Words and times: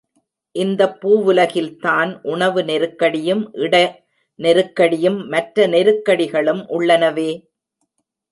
இந்தப் 0.55 0.95
பூவுலகில்தான் 1.01 2.11
உணவு 2.23 2.61
நெருக்கடியும் 2.63 3.43
இட 3.57 3.75
நெருக்கடியும் 4.39 5.19
மற்ற 5.27 5.67
நெருக்கடிகளும் 5.67 6.63
உள்ளனவே! 6.69 7.29